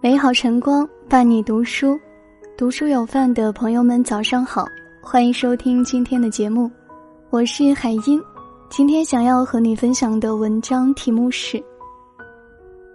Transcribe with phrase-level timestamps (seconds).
[0.00, 1.98] 美好晨光伴你读书，
[2.56, 4.64] 读书有饭的朋友们早上好，
[5.02, 6.70] 欢迎收听今天的节目，
[7.30, 8.22] 我是海音。
[8.70, 11.60] 今天想要和你分享的文章题目是：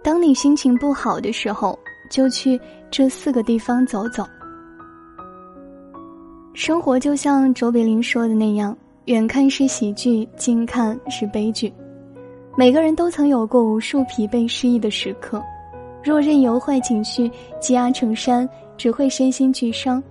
[0.02, 1.78] 当你心情不好的时候，
[2.10, 2.58] 就去
[2.90, 4.24] 这四个地方走走。
[6.54, 8.74] 生活就像卓别林说的那样，
[9.04, 11.70] 远看是喜剧，近看是悲剧。
[12.56, 15.42] 每个人都曾有过无数疲惫失意的时刻。
[16.04, 20.02] 若任由坏情绪积压成山，只会身心俱伤。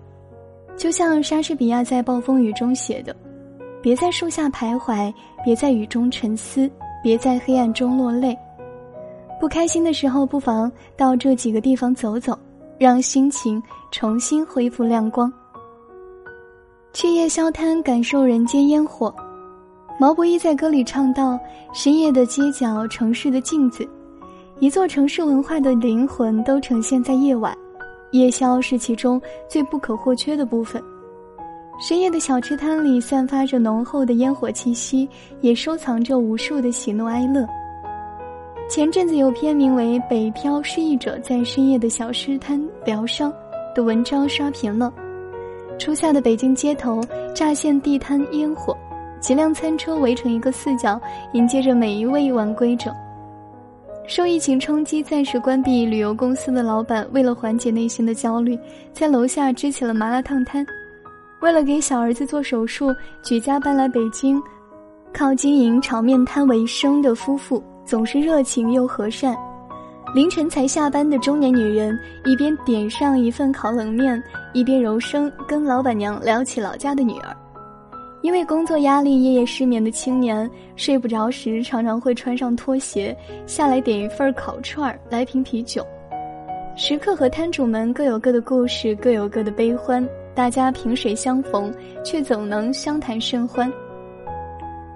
[0.75, 3.16] 就像莎士比亚在《暴风雨》中写的
[3.79, 5.13] ：“别在树下徘徊，
[5.45, 6.67] 别在雨中沉思，
[7.03, 8.35] 别在黑暗中落泪。”
[9.39, 12.35] 不开心的时候，不妨到这几个地方走走，
[12.80, 15.31] 让心情重新恢复亮光。
[16.91, 19.13] 去夜宵摊感受人间烟火。
[19.99, 21.39] 毛不易在歌里唱到
[21.71, 23.88] ：“深夜的街角，城市的镜子。”
[24.63, 27.53] 一座城市文化的灵魂都呈现在夜晚，
[28.12, 30.81] 夜宵是其中最不可或缺的部分。
[31.81, 35.05] 深夜的小吃摊里散发着浓厚的烟火气息，
[35.42, 37.45] 也收藏着无数的喜怒哀乐。
[38.70, 43.30] 前阵子有篇名为《北漂失意者在深夜的小吃摊疗伤》
[43.75, 44.94] 的文章刷屏了。
[45.77, 47.02] 初夏的北京街头
[47.36, 48.73] 乍现地摊烟火，
[49.20, 50.98] 几辆餐车围成一个四角，
[51.33, 52.95] 迎接着每一位晚归者。
[54.05, 58.59] 受疫情冲击，暂时关闭旅游公司的老板，为了缓解内心的焦虑，
[58.91, 60.65] 在楼下支起了麻辣烫摊。
[61.41, 62.93] 为了给小儿子做手术，
[63.23, 64.41] 举家搬来北京，
[65.13, 69.35] 靠经营炒面摊为生的夫妇总是热情又和善。
[70.13, 74.21] 凌晨才下班的中年女人，一边点上一份烤冷面，
[74.53, 77.35] 一边柔声跟老板娘聊起老家的女儿。
[78.23, 83.15] 因为工作压力，夜夜失眠的青年睡不着时，常常会穿上拖鞋
[83.45, 85.85] 下来点一份烤串儿，来瓶啤酒。
[86.77, 91.71] 食客和摊主们各有各的故事，各有各的悲欢，大家萍水相逢，
[92.02, 93.71] 却总能相谈甚欢。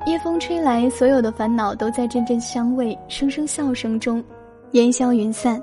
[0.06, 4.23] 夜风吹来，所有的烦恼都在阵阵香味、声声笑声中
[4.72, 5.62] 烟消云散。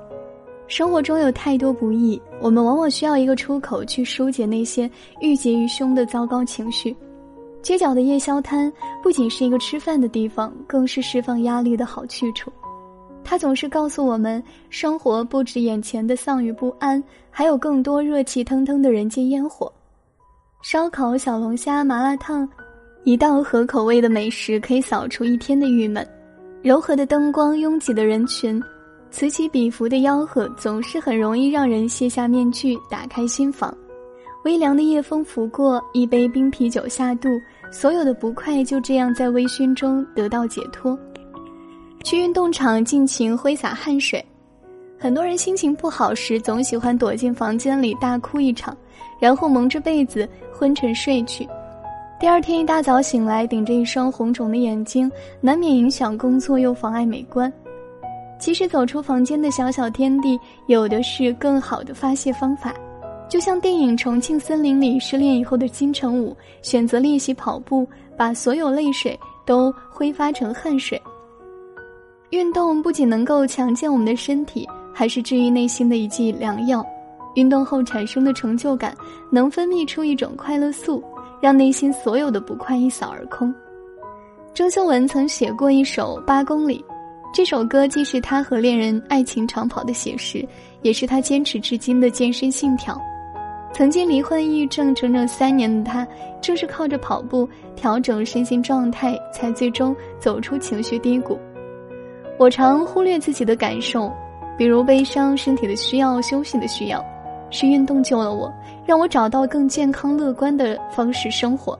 [0.67, 4.87] 生活中有太多不易，我们往往需要一个出口去疏解那些
[5.19, 6.95] 郁结于胸的糟糕情绪。
[7.65, 8.71] 街角的夜宵摊
[9.01, 12.53] 不仅是一个吃饭的地方，更是释放压力的好去处。
[13.23, 19.73] 它总是告诉我们，生活不止眼前的丧与不安，还有更多热气腾腾的人间烟火。
[20.61, 22.47] 烧烤、小龙虾、麻辣烫，
[23.03, 26.07] 一道合口味的美食可以扫除一天的郁闷。
[26.61, 28.61] 柔和的灯光，拥挤的人群，
[29.09, 33.75] 此起彼伏的吆喝，总是很容易让人卸下面具，打开心房。
[34.45, 37.27] 微凉的夜风拂过，一杯冰啤酒下肚，
[37.71, 40.95] 所有的不快就这样在微醺中得到解脱。
[42.03, 44.23] 去运动场尽情挥洒汗水，
[44.99, 48.77] 很多人心情不好时总喜欢躲进房间里大哭一场，
[49.19, 51.49] 然后蒙着被子昏沉睡去。
[52.19, 55.11] 第二天一大早醒来，顶着一双红肿的眼睛，
[55.41, 57.51] 难免影响工作又妨碍美观。
[58.37, 62.71] 其实走出房间的小小天地，有的是更好的发泄方法。
[63.27, 71.01] 就像电影《重庆森林》里失恋以后的金城武选择练习跑步，把所有泪水都挥发成汗水。
[72.29, 76.85] 运动不仅能够强健我们的身体，还是治愈内心的一剂良药。
[77.33, 78.95] 运动后产生的成就感，
[79.31, 81.03] 能分泌出一种快乐素，
[81.41, 83.53] 让内心所有的不快一扫而空。
[84.53, 86.79] 郑秀文曾写过一首《八公里》，
[87.33, 90.47] 这首歌既是他和恋人爱情长跑的写实，
[90.81, 92.97] 也是他坚持至今的健身信条。
[93.75, 96.07] 曾经罹患抑郁症整整三年的他，
[96.41, 101.37] 正是靠着跑步调整身心状态，才最终走出情绪低谷。
[102.37, 104.09] 我常忽略自己的感受，
[104.57, 107.03] 比如悲伤、身体的需要、休息的需要，
[107.51, 108.49] 是运动救了我，
[108.85, 111.77] 让我找到更健康乐观的方式生活。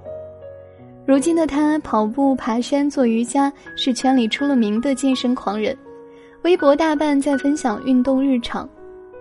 [1.05, 5.73] 如今的他，跑步、爬山、做瑜伽，是圈里出了名的健身狂人，
[6.41, 8.67] 微博大半在分享运动日常。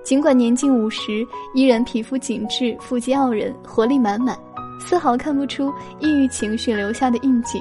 [0.04, 4.38] 尽管年近五十，依然皮肤紧致、腹肌傲人、活力满满，
[4.78, 7.60] 丝毫看不出抑郁情绪留下的印记。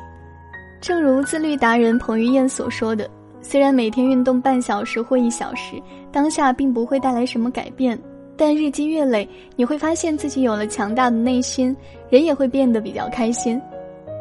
[0.81, 3.09] 正如自律达人彭于晏所说的
[3.41, 5.81] ：“虽然每天运动半小时或一小时，
[6.11, 7.97] 当下并不会带来什么改变，
[8.35, 9.25] 但日积月累，
[9.55, 11.73] 你会发现自己有了强大的内心，
[12.09, 13.59] 人也会变得比较开心。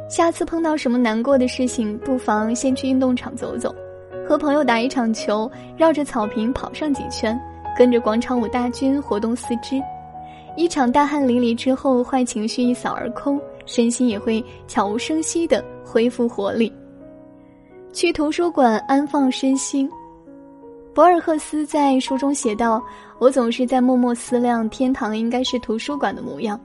[0.09, 3.75] 下次碰到什么难过的事情，不妨先去运动场走走，
[4.29, 7.37] 和朋友打一场球，绕着草坪跑上几圈。”
[7.77, 9.83] 跟着广场舞大军活动四肢，
[10.57, 16.73] 一场大汗淋漓之后，坏情绪一扫而空，身心也会悄无声息地恢复活力。
[17.93, 19.91] 去图书馆安放身心。
[20.95, 22.83] 博尔赫斯在书中写道
[23.19, 26.61] ：“我总是在默默思量，天堂应该是图书馆的模样。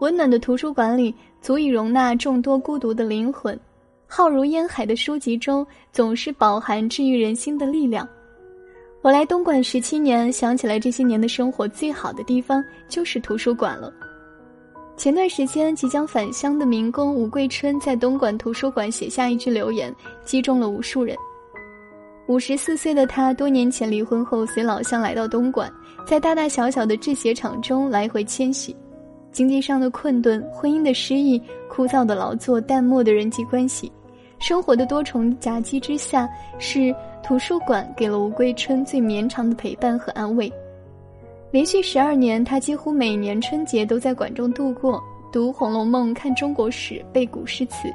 [0.00, 3.58] 温暖的图书馆里，足以容纳众多孤独的灵魂。
[4.08, 8.08] 浩如烟海的书籍中，总是饱含治愈人心的力量。”
[9.00, 13.92] 我来东莞十七年，想起来这些年的生活最好的地方就是图书馆了。
[14.96, 21.16] 前段时间即将返乡的民工吴桂春在东莞图书馆写下一句留言，击中了无数人。
[22.26, 25.72] 五十四岁的他，多年前离婚后随老乡来到东莞，
[26.04, 28.74] 在大大小小的制鞋厂中来回迁徙，
[29.30, 31.40] 经济上的困顿、婚姻的失意、
[31.70, 33.90] 枯燥的劳作、淡漠的人际关系，
[34.38, 40.52] 生活的多重夹击之下，是图书馆给了吴桂春最绵长的陪伴和安慰。
[41.50, 45.02] 连续十二年，他几乎每年春节都在馆中度过，
[45.32, 47.88] 读《红楼梦》，看中国史，背古诗词。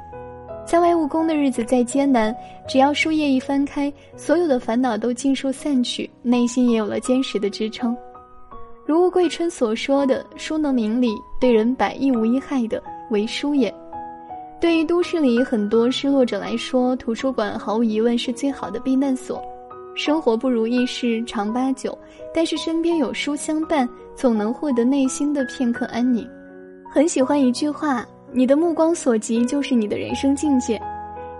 [0.66, 2.34] 在外务工的日子再艰难，
[2.66, 7.96] 只要书页一翻开，所有的烦恼都尽数散去，内心也有了坚实的支撑。
[8.86, 13.72] 如吴桂春所说的：“书能明理，对人百益无一害的，为书也。”
[14.64, 19.38] 对于都市里很多失落者来说，图书馆毫无疑问是最好的避难所。
[19.94, 21.96] 生活不如意事常八九，
[22.32, 26.26] 但是身边有书相伴，总能获得内心的片刻安宁。
[26.90, 28.06] 很喜欢一句话。
[28.32, 30.80] 你的目光所及就是你的人生境界。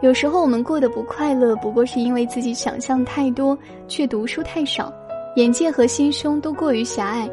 [0.02, 3.56] 有时候我们过得不快乐，不过是因为自己想象太多，
[3.88, 4.92] 却读书太少，
[5.36, 7.26] 眼界和心胸都过于狭隘。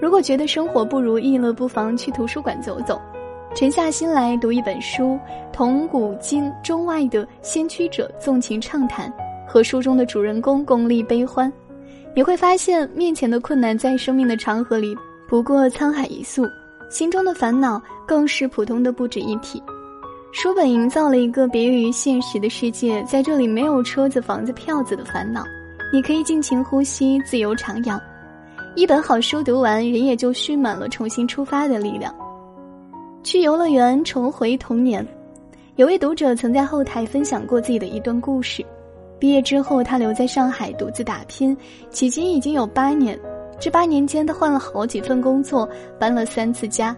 [0.00, 3.00] 如果觉得生活不如意了，不妨去图书馆走走，
[3.54, 5.18] 沉下心来读一本书，
[5.52, 9.12] 同古今中外的先驱者纵情畅谈，
[9.46, 11.52] 和书中的主人公共历悲欢，
[12.14, 14.96] 你会发现面前的困难在生命的长河里
[15.28, 16.48] 不过沧海一粟。
[16.88, 19.62] 心中的烦恼更是普通的不值一提。
[20.32, 25.44] 书本营造了一个别于现实的世界，在这里没有车子、房子、票子的烦恼，
[25.92, 28.00] 你可以尽情呼吸，自由徜徉。
[28.74, 32.14] 一本好书读完，人也就蓄满了重新出发的力量。
[33.22, 35.06] 去游乐园重回童年。
[35.76, 38.64] 有位读者曾在后台分享过自己的一段故事：
[39.18, 41.56] 毕业之后，他留在上海独自打拼，
[41.90, 43.18] 迄今已经有八年。
[43.60, 46.96] 这八年间，他换了好几份工作，搬了三次家，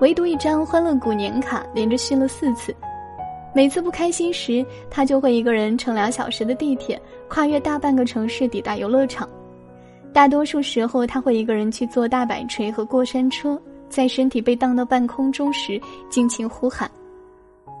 [0.00, 2.74] 唯独一张欢乐谷年卡连着续了四次。
[3.52, 9.28] 每次不开心时，他就会一个人乘两小时的地铁，跨越大半个城市抵达游乐场。
[10.12, 13.60] 大多数时候，他会一个人去坐大摆锤和过山车，
[13.94, 15.80] 在身体被荡到半空中时，
[16.10, 16.90] 尽情呼喊。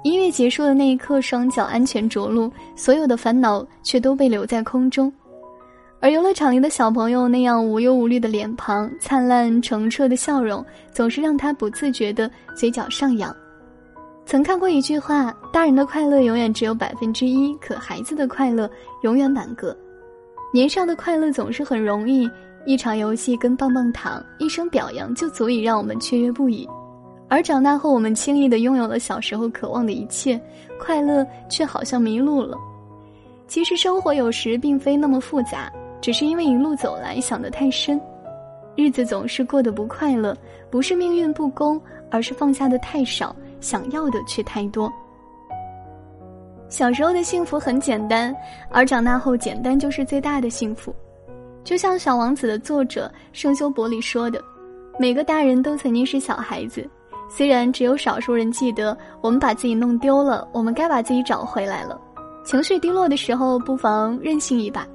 [0.04, 5.12] 音乐结束的那一刻，双脚安全着陆，所有的烦恼却都被留在空中。
[5.98, 13.34] 而游乐场里的小朋友那样无忧无虑的脸庞、灿烂澄澈的笑容，总是让他不自觉的嘴角上扬。
[14.24, 18.70] 曾看过一句话：大人的快乐永远只有百分之一，可孩子的快乐
[19.02, 19.76] 永远满格。
[20.52, 22.30] 年少的快乐总是很容易，
[22.66, 26.68] 一场游戏跟棒棒糖、一声表扬就足以让我们雀跃不已。
[27.28, 30.40] 而长大后，我们轻易的拥有了小时候渴望的一切，
[30.78, 32.56] 快乐却好像迷路了。
[33.46, 35.70] 其实生活有时并非那么复杂。
[36.00, 37.98] 只是因为一路走来想得太深，
[38.76, 40.36] 日子总是过得不快乐，
[40.70, 41.80] 不是命运不公，
[42.10, 44.92] 而是放下的太少，想要的却太多。
[46.68, 48.36] 小时候的幸福很简单，
[48.68, 50.94] 而长大后简单就是最大的幸福。
[51.64, 54.40] 就像《小王子》的作者圣修伯里说的
[55.00, 56.88] ：“每个大人都曾经是小孩子，
[57.28, 61.98] 虽然只有少数人记得我们把自己弄丢了，我们该把自己找回来了。
[62.44, 64.86] 情绪低落的时候，不妨任性一把。”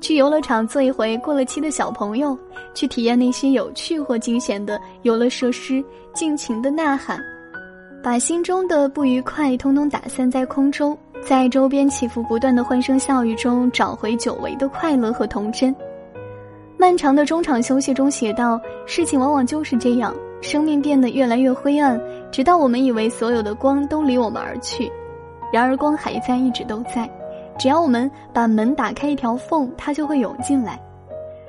[0.00, 2.38] 去游乐场做一回过了期的小朋友，
[2.72, 5.82] 去体验那些有趣或惊险的游乐设施，
[6.14, 7.18] 尽情的呐喊，
[8.00, 15.74] 把心中的不愉快通通打散在空中，在周边起伏不断的欢声笑语中找回久违的快乐和童真。
[16.78, 24.90] 漫长的中场休息中写道：“事情往往就是这样，生命变得越来越灰暗，直到我们以为所有的光都离我们而去，
[25.52, 27.10] 然而光还在，一直都在。”
[27.58, 30.80] 只要我们把门打开一条缝，它就会涌进来。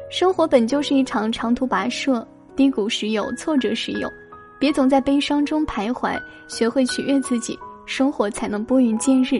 [0.09, 4.09] 生活本就是一场长途跋涉，低谷时有，挫折时有，
[4.57, 7.55] 别总在悲伤中徘徊，学会取悦自己，
[7.85, 9.37] 生活才能拨云见日。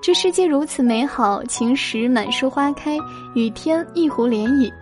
[0.00, 2.96] 这世界如此美好，晴时满树花开，
[3.34, 4.72] 雨天一湖涟漪，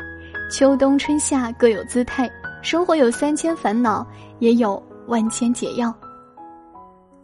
[0.53, 2.31] 秋冬春夏各有姿态。
[2.61, 4.07] 生活有三千烦恼，
[4.39, 5.93] 也有万千解药。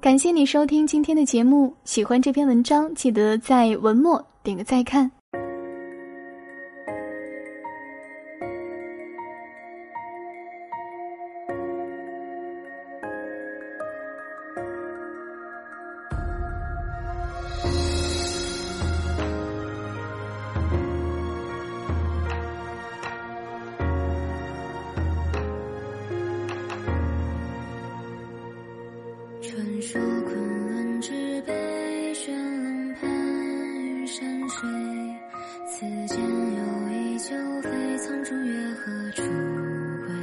[0.01, 5.11] 感谢你收听今天的节目，喜欢这篇文章，记得在文末点个再看。
[29.91, 31.11] 说昆仑之
[31.47, 33.11] 北，悬冷盘
[33.87, 34.69] 于山水。
[35.67, 35.81] 此
[36.15, 39.23] 间有一酒，飞苍中月何处
[40.05, 40.15] 归？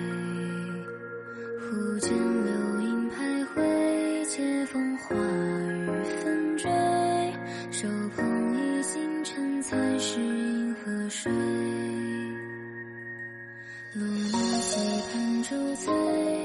[1.57, 5.89] 忽见流萤徘徊，借风花雨
[6.21, 6.69] 纷坠。
[7.71, 11.31] 手捧一星辰，才是银河水。
[13.93, 16.44] 落寞期畔，驻醉。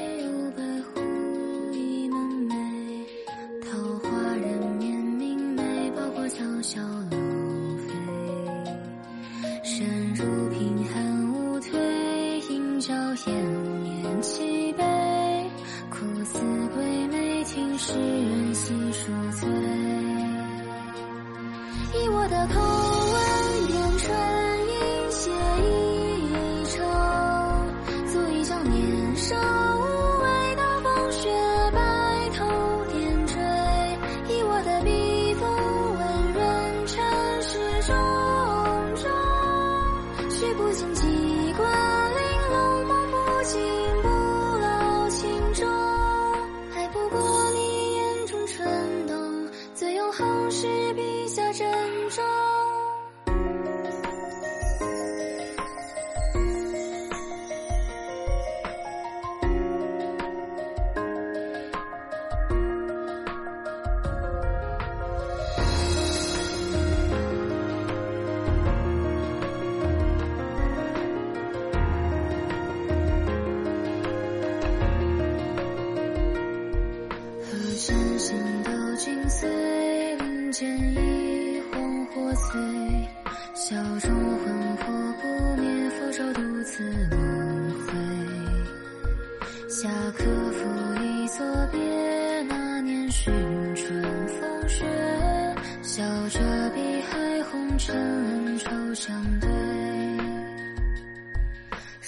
[98.63, 99.49] 愁相对。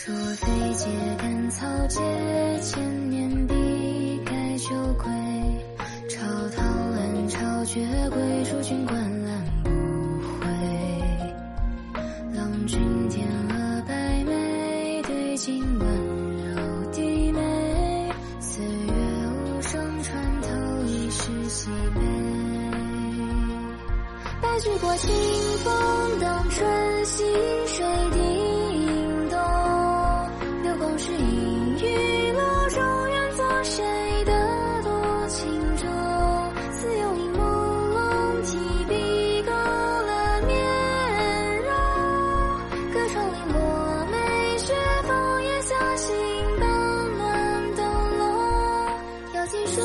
[0.04, 2.00] 若非借甘草解
[2.60, 5.08] 千年，必改旧规。
[6.08, 6.20] 朝
[6.54, 7.80] 堂暗，朝绝
[8.10, 9.21] 归，诸君观。
[24.52, 25.08] 吹去过清
[25.64, 27.24] 风，荡春溪，
[27.66, 28.18] 水滴
[28.84, 29.38] 影动。
[30.62, 33.82] 流光拾影，玉露中，愿做谁
[34.24, 34.32] 的
[34.82, 35.88] 多情种。
[36.74, 37.40] 似有影朦
[37.94, 41.70] 胧，提笔勾勒面容。
[42.92, 44.74] 隔窗临落梅雪，
[45.08, 46.14] 枫叶下心
[46.60, 48.20] 灯暖灯笼。
[49.34, 49.80] 摇金树。